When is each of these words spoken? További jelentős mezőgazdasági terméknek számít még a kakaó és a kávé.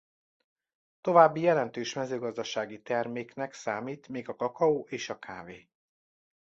További 1.01 1.41
jelentős 1.41 1.93
mezőgazdasági 1.93 2.81
terméknek 2.81 3.53
számít 3.53 4.07
még 4.07 4.29
a 4.29 4.35
kakaó 4.35 4.85
és 4.89 5.09
a 5.09 5.19
kávé. 5.19 5.69